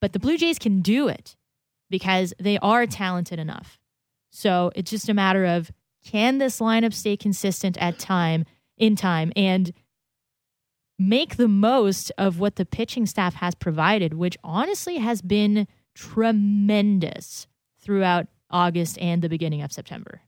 [0.00, 1.36] but the Blue Jays can do it
[1.88, 3.78] because they are talented enough.
[4.30, 5.70] So it's just a matter of
[6.04, 8.44] can this lineup stay consistent at time
[8.76, 9.72] in time and
[10.98, 17.46] make the most of what the pitching staff has provided, which honestly has been tremendous
[17.80, 20.20] throughout August and the beginning of September.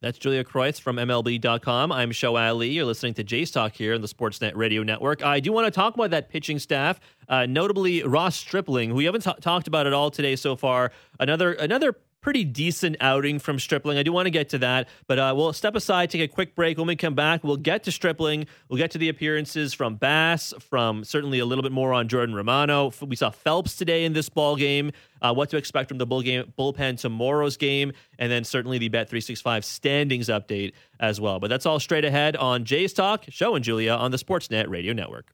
[0.00, 1.90] That's Julia Kreutz from MLB.com.
[1.90, 2.68] I'm Show Ali.
[2.68, 5.24] You're listening to Jays Talk here on the Sportsnet Radio Network.
[5.24, 9.06] I do want to talk about that pitching staff, uh, notably Ross Stripling, who we
[9.06, 10.92] haven't t- talked about at all today so far.
[11.18, 11.96] Another another
[12.28, 13.96] pretty decent outing from Stripling.
[13.96, 16.54] I do want to get to that, but uh, we'll step aside, take a quick
[16.54, 16.76] break.
[16.76, 18.46] When we come back, we'll get to Stripling.
[18.68, 22.34] We'll get to the appearances from Bass, from certainly a little bit more on Jordan
[22.34, 22.92] Romano.
[23.00, 24.92] We saw Phelps today in this ball game.
[25.22, 28.90] Uh, what to expect from the bull game, bullpen tomorrow's game, and then certainly the
[28.90, 31.40] Bet365 standings update as well.
[31.40, 34.92] But that's all straight ahead on Jay's Talk, Show and Julia on the Sportsnet Radio
[34.92, 35.32] Network.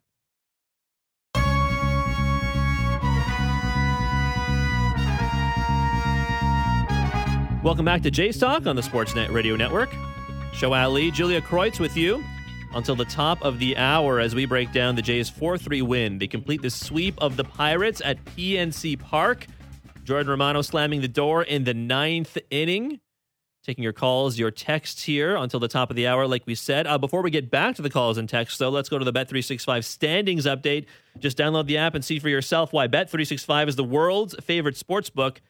[7.64, 9.88] Welcome back to Jays Talk on the Sportsnet Radio Network.
[10.52, 12.22] Show Ali, Julia Kreutz with you
[12.74, 16.18] until the top of the hour as we break down the Jays' 4 3 win.
[16.18, 19.46] They complete the sweep of the Pirates at PNC Park.
[20.04, 23.00] Jordan Romano slamming the door in the ninth inning.
[23.64, 26.86] Taking your calls, your texts here until the top of the hour, like we said.
[26.86, 29.12] Uh, before we get back to the calls and texts, though, let's go to the
[29.12, 30.84] Bet365 standings update.
[31.18, 35.08] Just download the app and see for yourself why Bet365 is the world's favorite sports
[35.08, 35.40] book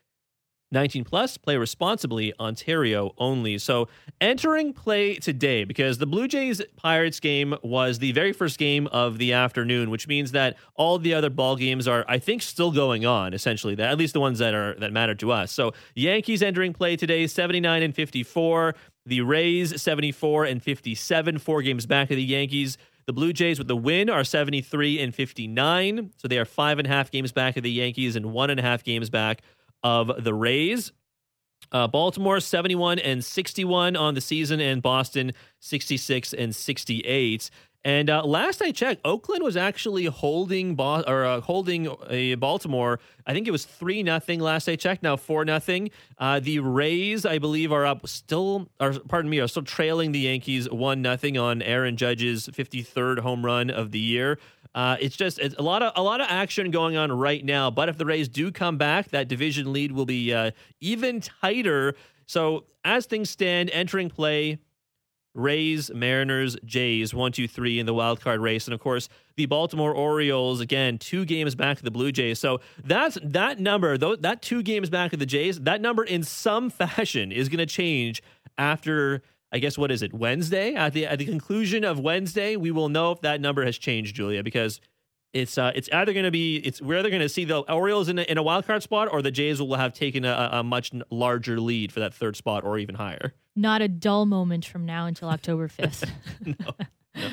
[0.75, 3.57] 19 plus, play responsibly, Ontario only.
[3.57, 3.89] So
[4.21, 9.17] entering play today because the Blue Jays Pirates game was the very first game of
[9.17, 13.07] the afternoon, which means that all the other ball games are, I think, still going
[13.07, 13.33] on.
[13.33, 15.53] Essentially, at least the ones that are that matter to us.
[15.53, 18.75] So Yankees entering play today, 79 and 54.
[19.07, 22.79] The Rays 74 and 57, four games back of the Yankees.
[23.07, 26.13] The Blue Jays with the win are 73 and 59.
[26.17, 28.59] So they are five and a half games back of the Yankees and one and
[28.59, 29.43] a half games back
[29.85, 30.91] of the Rays.
[31.71, 37.51] Uh, Baltimore 71 and 61 on the season, and Boston 66 and 68.
[37.87, 41.89] And uh, last I checked, Oakland was actually holding Bo- or uh, holding
[42.39, 42.99] Baltimore.
[43.27, 45.03] I think it was three nothing last I checked.
[45.03, 45.91] Now four nothing.
[46.17, 48.69] Uh, the Rays, I believe, are up still.
[48.81, 53.45] Or pardon me, are still trailing the Yankees one nothing on Aaron Judge's 53rd home
[53.45, 54.39] run of the year.
[54.75, 57.71] Uh, it's just it's a lot of a lot of action going on right now.
[57.71, 61.95] But if the Rays do come back, that division lead will be uh, even tighter.
[62.27, 64.59] So as things stand, entering play,
[65.35, 69.47] Rays, Mariners, Jays, one, two, three in the wild card race, and of course the
[69.47, 72.39] Baltimore Orioles again, two games back of the Blue Jays.
[72.39, 76.23] So that's that number, though that two games back of the Jays, that number in
[76.25, 78.23] some fashion is going to change
[78.59, 79.23] after
[79.55, 82.89] I guess what is it Wednesday at the at the conclusion of Wednesday we will
[82.89, 84.81] know if that number has changed, Julia, because
[85.33, 88.09] it's uh, it's either going to be it's we're either going to see the Orioles
[88.09, 90.63] in a, in a wild card spot or the Jays will have taken a, a
[90.65, 93.33] much larger lead for that third spot or even higher.
[93.55, 96.05] Not a dull moment from now until October fifth.
[96.45, 96.55] no,
[97.15, 97.29] no.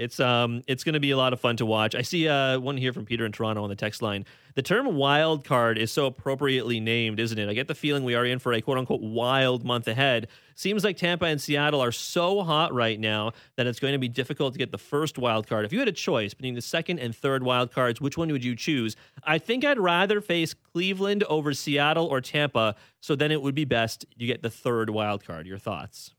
[0.00, 1.94] It's um it's going to be a lot of fun to watch.
[1.94, 4.24] I see uh one here from Peter in Toronto on the text line.
[4.54, 7.50] The term wild card is so appropriately named, isn't it?
[7.50, 10.28] I get the feeling we are in for a quote unquote wild month ahead.
[10.54, 14.08] Seems like Tampa and Seattle are so hot right now that it's going to be
[14.08, 15.66] difficult to get the first wild card.
[15.66, 18.44] If you had a choice between the second and third wild cards, which one would
[18.44, 18.96] you choose?
[19.22, 23.66] I think I'd rather face Cleveland over Seattle or Tampa, so then it would be
[23.66, 25.46] best you get the third wild card.
[25.46, 26.14] Your thoughts?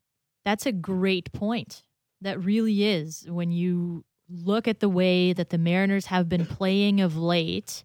[0.45, 1.83] That's a great point.
[2.21, 3.25] That really is.
[3.27, 7.83] When you look at the way that the Mariners have been playing of late,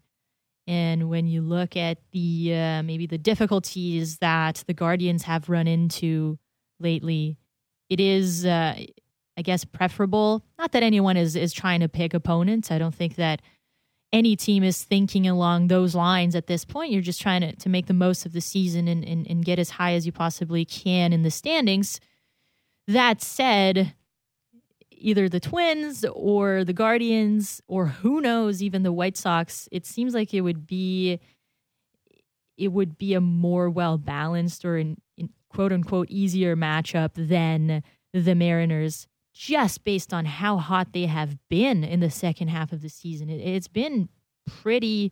[0.67, 5.67] and when you look at the uh, maybe the difficulties that the Guardians have run
[5.67, 6.37] into
[6.79, 7.37] lately,
[7.89, 8.75] it is, uh,
[9.37, 10.43] I guess, preferable.
[10.59, 12.69] Not that anyone is is trying to pick opponents.
[12.69, 13.41] I don't think that
[14.13, 16.91] any team is thinking along those lines at this point.
[16.91, 19.59] You're just trying to, to make the most of the season and, and, and get
[19.59, 21.99] as high as you possibly can in the standings.
[22.87, 23.93] That said,
[24.99, 30.13] either the Twins or the Guardians or who knows, even the White Sox, it seems
[30.13, 31.19] like it would be
[32.57, 37.83] it would be a more well balanced or in, in quote unquote easier matchup than
[38.13, 42.81] the Mariners, just based on how hot they have been in the second half of
[42.81, 43.29] the season.
[43.29, 44.09] It, it's been
[44.47, 45.11] pretty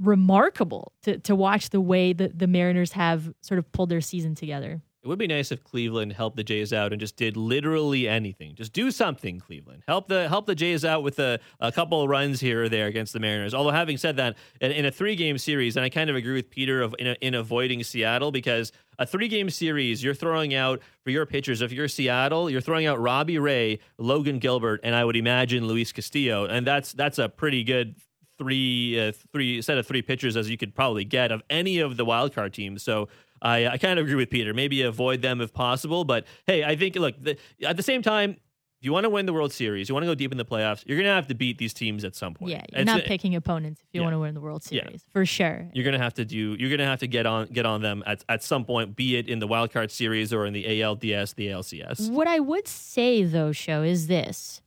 [0.00, 4.34] remarkable to, to watch the way that the Mariners have sort of pulled their season
[4.34, 4.82] together.
[5.04, 8.54] It would be nice if Cleveland helped the Jays out and just did literally anything.
[8.54, 9.82] Just do something, Cleveland.
[9.86, 12.86] Help the help the Jays out with a, a couple of runs here or there
[12.86, 13.52] against the Mariners.
[13.52, 16.32] Although having said that, in, in a three game series, and I kind of agree
[16.32, 20.54] with Peter of in, a, in avoiding Seattle because a three game series, you're throwing
[20.54, 21.60] out for your pitchers.
[21.60, 25.92] If you're Seattle, you're throwing out Robbie Ray, Logan Gilbert, and I would imagine Luis
[25.92, 27.96] Castillo, and that's that's a pretty good
[28.38, 31.96] three uh, three set of three pitchers as you could probably get of any of
[31.96, 32.82] the wild card teams.
[32.82, 33.08] So
[33.42, 34.54] I, I kind of agree with Peter.
[34.54, 36.04] Maybe avoid them if possible.
[36.04, 38.36] But hey, I think look the, at the same time,
[38.84, 40.44] if you want to win the World Series, you want to go deep in the
[40.44, 42.50] playoffs, you're going to have to beat these teams at some point.
[42.50, 44.04] Yeah, you're not picking opponents if you yeah.
[44.04, 45.12] want to win the World Series yeah.
[45.12, 45.70] for sure.
[45.72, 46.54] You're going to have to do.
[46.58, 49.16] You're going to have to get on get on them at at some point, be
[49.16, 52.10] it in the wild card series or in the ALDS, the ALCS.
[52.10, 54.60] What I would say though, show is this: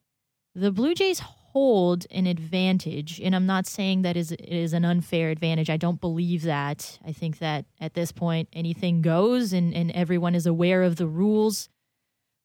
[0.56, 1.21] the Blue Jays
[1.58, 5.72] hold an advantage, and I'm not saying that is is an unfair advantage.
[5.72, 7.00] I don't believe that.
[7.04, 11.08] I think that at this point anything goes, and and everyone is aware of the
[11.08, 11.67] rules.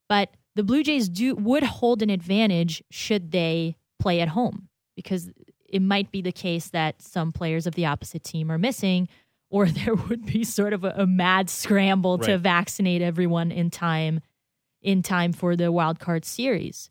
[0.09, 5.31] But the Blue Jays do would hold an advantage should they play at home because
[5.69, 9.09] it might be the case that some players of the opposite team are missing
[9.51, 12.29] or there would be sort of a, a mad scramble right.
[12.29, 14.21] to vaccinate everyone in time
[14.81, 16.91] in time for the wild card series.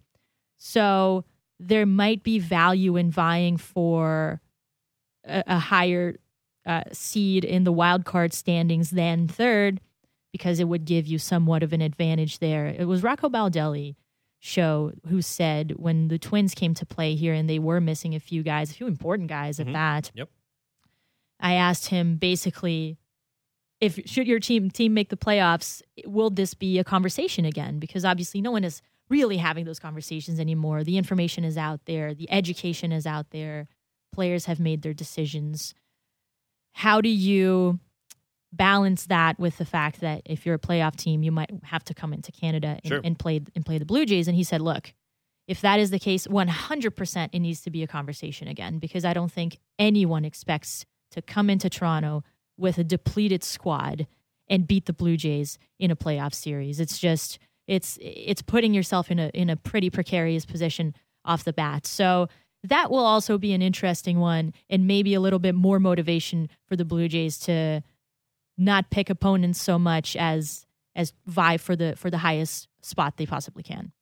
[0.57, 1.25] So
[1.61, 4.41] there might be value in vying for
[5.23, 6.17] a, a higher
[6.65, 9.79] uh, seed in the wild card standings than third
[10.31, 12.67] because it would give you somewhat of an advantage there.
[12.67, 13.95] It was Rocco Baldelli
[14.39, 18.19] show who said when the Twins came to play here and they were missing a
[18.19, 19.69] few guys, a few important guys mm-hmm.
[19.69, 20.11] at that.
[20.15, 20.29] Yep.
[21.39, 22.97] I asked him basically
[23.79, 27.79] if should your team team make the playoffs, will this be a conversation again?
[27.79, 30.83] Because obviously no one is really having those conversations anymore.
[30.83, 33.67] The information is out there, the education is out there,
[34.13, 35.73] players have made their decisions.
[36.71, 37.79] How do you
[38.53, 41.93] balance that with the fact that if you're a playoff team, you might have to
[41.93, 43.01] come into Canada and, sure.
[43.03, 44.27] and play and play the Blue Jays?
[44.27, 44.93] And he said, look,
[45.47, 49.13] if that is the case, 100% it needs to be a conversation again because I
[49.13, 52.23] don't think anyone expects to come into Toronto
[52.57, 54.07] with a depleted squad
[54.47, 56.79] and beat the Blue Jays in a playoff series.
[56.79, 57.39] It's just
[57.71, 61.87] it's it's putting yourself in a in a pretty precarious position off the bat.
[61.87, 62.27] So
[62.65, 66.75] that will also be an interesting one and maybe a little bit more motivation for
[66.75, 67.81] the Blue Jays to
[68.57, 70.65] not pick opponents so much as
[70.97, 73.93] as vie for the for the highest spot they possibly can.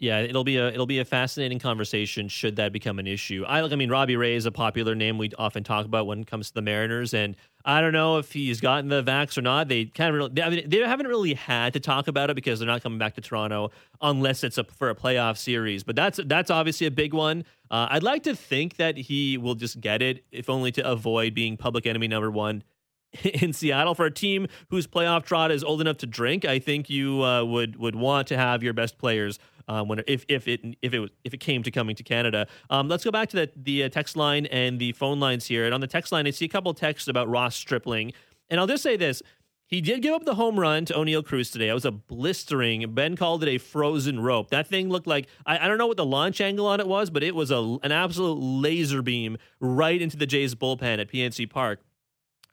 [0.00, 3.44] Yeah, it'll be a it'll be a fascinating conversation should that become an issue.
[3.46, 6.26] I I mean Robbie Ray is a popular name we often talk about when it
[6.26, 7.36] comes to the Mariners, and
[7.66, 9.68] I don't know if he's gotten the vax or not.
[9.68, 12.34] They kind of really, they, I mean, they haven't really had to talk about it
[12.34, 15.84] because they're not coming back to Toronto unless it's a, for a playoff series.
[15.84, 17.44] But that's that's obviously a big one.
[17.70, 21.34] Uh, I'd like to think that he will just get it, if only to avoid
[21.34, 22.64] being public enemy number one
[23.22, 26.44] in Seattle for a team whose playoff trot is old enough to drink.
[26.44, 29.38] I think you uh, would would want to have your best players
[29.70, 32.46] um, when if if it if it if it came to coming to Canada.
[32.68, 35.64] Um, let's go back to the the uh, text line and the phone lines here.
[35.64, 38.12] And on the text line, I see a couple texts about Ross Stripling,
[38.50, 39.22] and I'll just say this.
[39.68, 41.68] He did give up the home run to Oneil Cruz today.
[41.68, 42.92] It was a blistering.
[42.92, 44.50] Ben called it a frozen rope.
[44.50, 47.08] That thing looked like I, I don't know what the launch angle on it was,
[47.08, 51.48] but it was a an absolute laser beam right into the Jays bullpen at PNC
[51.48, 51.80] Park.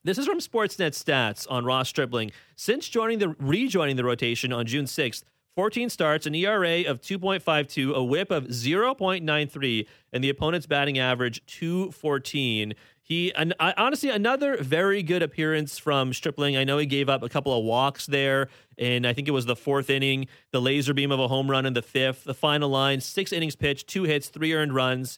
[0.04, 2.32] This is from Sportsnet Stats on Ross Stripling.
[2.56, 5.24] Since joining the rejoining the rotation on June 6th,
[5.58, 11.44] 14 starts, an ERA of 2.52, a whip of 0.93, and the opponent's batting average
[11.48, 12.76] 214.
[13.02, 16.56] He an, honestly another very good appearance from Stripling.
[16.56, 19.48] I know he gave up a couple of walks there, and I think it was
[19.48, 20.28] the fourth inning.
[20.52, 22.26] The laser beam of a home run in the fifth.
[22.26, 25.18] The final line: six innings pitched, two hits, three earned runs,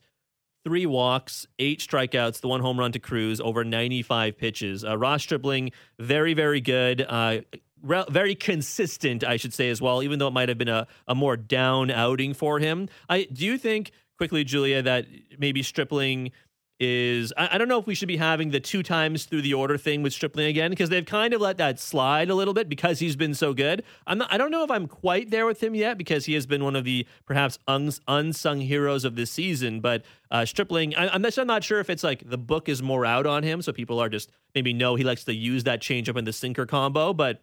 [0.63, 4.85] three walks, eight strikeouts, the one home run to Cruz over 95 pitches.
[4.85, 7.05] Uh, Ross Stripling, very very good.
[7.09, 7.39] Uh,
[7.81, 10.03] re- very consistent, I should say as well.
[10.03, 12.89] Even though it might have been a, a more down outing for him.
[13.09, 15.05] I do you think quickly, Julia, that
[15.37, 16.31] maybe Stripling
[16.79, 19.53] is I, I, don't know if we should be having the two times through the
[19.53, 22.69] order thing with Stripling again because they've kind of let that slide a little bit
[22.69, 23.83] because he's been so good.
[24.07, 26.45] I'm not, I don't know if I'm quite there with him yet because he has
[26.45, 29.81] been one of the perhaps uns, unsung heroes of this season.
[29.81, 32.81] But uh, Stripling, I, I'm, just, I'm not sure if it's like the book is
[32.81, 35.81] more out on him, so people are just maybe know he likes to use that
[35.81, 37.13] changeup and the sinker combo.
[37.13, 37.41] But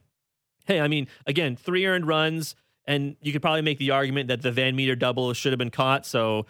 [0.66, 2.54] hey, I mean, again, three earned runs,
[2.86, 6.06] and you could probably make the argument that the VanMeter double should have been caught.
[6.06, 6.46] So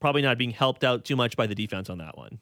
[0.00, 2.38] probably not being helped out too much by the defense on that one.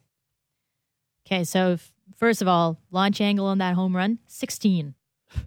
[1.25, 1.77] Okay, so
[2.15, 4.95] first of all, launch angle on that home run, 16.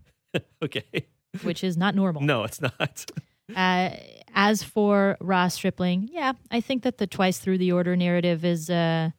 [0.62, 1.06] okay.
[1.42, 2.22] Which is not normal.
[2.22, 3.06] No, it's not.
[3.56, 3.90] uh,
[4.34, 8.68] as for Ross Stripling, yeah, I think that the twice through the order narrative is
[8.68, 9.10] uh,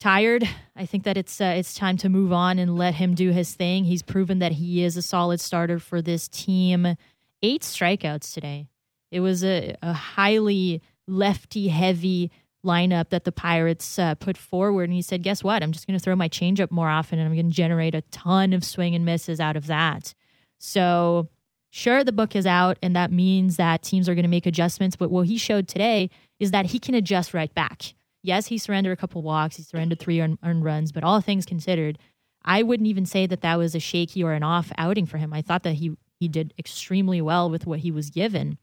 [0.00, 0.48] tired.
[0.74, 3.54] I think that it's uh, it's time to move on and let him do his
[3.54, 3.84] thing.
[3.84, 6.96] He's proven that he is a solid starter for this team.
[7.42, 8.68] Eight strikeouts today.
[9.10, 12.30] It was a, a highly lefty heavy
[12.64, 14.84] lineup that the Pirates uh, put forward.
[14.84, 15.62] And he said, Guess what?
[15.62, 18.02] I'm just going to throw my changeup more often and I'm going to generate a
[18.10, 20.12] ton of swing and misses out of that.
[20.58, 21.28] So,
[21.70, 24.96] sure, the book is out, and that means that teams are going to make adjustments.
[24.96, 27.94] But what he showed today is that he can adjust right back.
[28.26, 31.46] Yes, he surrendered a couple walks, he surrendered three earned, earned runs, but all things
[31.46, 31.98] considered,
[32.44, 35.32] I wouldn't even say that that was a shaky or an off outing for him.
[35.32, 38.58] I thought that he he did extremely well with what he was given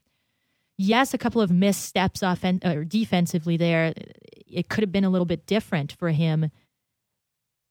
[0.78, 3.94] yes, a couple of missteps offen- or defensively there.
[4.46, 6.50] It could have been a little bit different for him.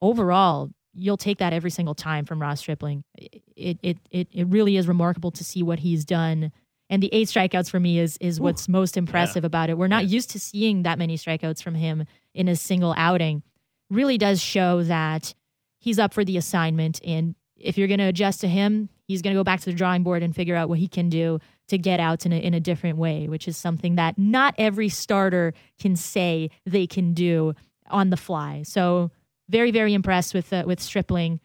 [0.00, 3.04] Overall, you'll take that every single time from Ross Stripling.
[3.16, 6.52] It it it it really is remarkable to see what he's done.
[6.94, 9.48] And the eight strikeouts for me is is Ooh, what's most impressive yeah.
[9.48, 9.76] about it.
[9.76, 10.10] We're not yeah.
[10.10, 13.42] used to seeing that many strikeouts from him in a single outing.
[13.90, 15.34] Really does show that
[15.80, 17.00] he's up for the assignment.
[17.04, 19.76] And if you're going to adjust to him, he's going to go back to the
[19.76, 22.54] drawing board and figure out what he can do to get outs in a, in
[22.54, 27.54] a different way, which is something that not every starter can say they can do
[27.90, 28.62] on the fly.
[28.64, 29.10] So
[29.48, 31.40] very, very impressed with uh, with Stripling,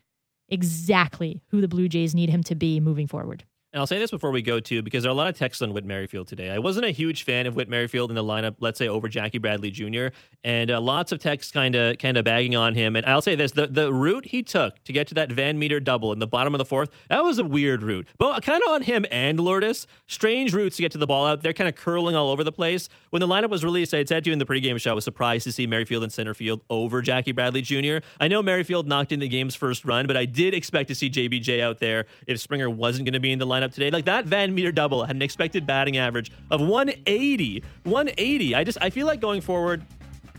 [0.47, 3.45] exactly who the Blue Jays need him to be moving forward.
[3.71, 5.61] And I'll say this before we go to because there are a lot of texts
[5.61, 6.49] on Whit Merrifield today.
[6.49, 9.37] I wasn't a huge fan of Whit Merrifield in the lineup, let's say over Jackie
[9.37, 10.07] Bradley Jr.
[10.43, 12.95] And uh, lots of texts kind of kind of bagging on him.
[12.95, 16.11] And I'll say this: the the route he took to get to that VanMeter double
[16.11, 18.07] in the bottom of the fourth, that was a weird route.
[18.17, 21.43] But kind of on him and Lourdes, strange routes to get to the ball out.
[21.43, 22.89] They're kind of curling all over the place.
[23.11, 24.95] When the lineup was released, I had said to you in the pregame show, I
[24.95, 27.97] was surprised to see Merrifield in center field over Jackie Bradley Jr.
[28.19, 31.11] I know Merrifield knocked in the game's first run, but I did expect to see
[31.11, 33.91] JBJ out there if Springer wasn't going to be in the lineup today.
[33.91, 34.25] Like that.
[34.25, 37.63] VanMeter double had an expected batting average of 180.
[37.83, 38.55] 180.
[38.55, 39.83] I just I feel like going forward,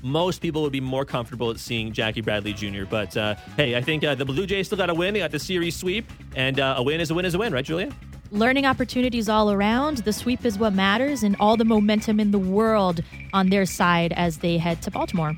[0.02, 2.84] most people would be more comfortable at seeing Jackie Bradley Jr.
[2.88, 5.14] But uh, hey, I think uh, the Blue Jays still got a win.
[5.14, 7.52] They got the series sweep, and uh, a win is a win is a win,
[7.52, 7.92] right, Julia?
[8.32, 9.98] Learning opportunities all around.
[9.98, 13.02] The sweep is what matters, and all the momentum in the world
[13.32, 15.34] on their side as they head to Baltimore.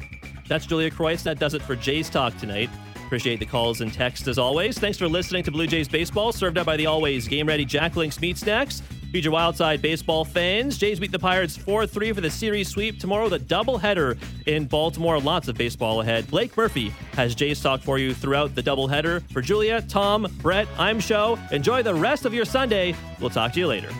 [0.48, 1.22] That's Julia Kreutz.
[1.22, 2.68] That does it for Jays Talk tonight.
[3.12, 4.78] Appreciate the calls and texts as always.
[4.78, 7.94] Thanks for listening to Blue Jays Baseball, served up by the always game ready Jack
[7.94, 8.80] Links Meat Snacks.
[9.12, 10.78] Your Wildside baseball fans.
[10.78, 12.98] Jays beat the Pirates 4 3 for the series sweep.
[12.98, 15.20] Tomorrow, the doubleheader in Baltimore.
[15.20, 16.26] Lots of baseball ahead.
[16.30, 19.22] Blake Murphy has Jays talk for you throughout the doubleheader.
[19.30, 21.38] For Julia, Tom, Brett, I'm Show.
[21.50, 22.94] Enjoy the rest of your Sunday.
[23.20, 23.90] We'll talk to you later.